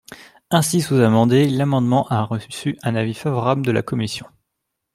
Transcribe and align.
Ainsi 0.49 0.81
sous-amendé, 0.81 1.47
l’amendement 1.47 2.07
a 2.07 2.23
reçu 2.23 2.75
un 2.81 2.95
avis 2.95 3.13
favorable 3.13 3.63
de 3.63 3.71
la 3.71 3.83
commission. 3.83 4.25